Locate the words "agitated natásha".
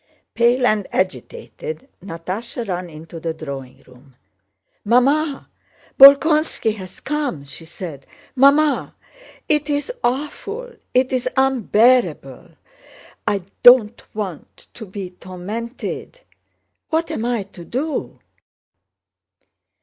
0.91-2.67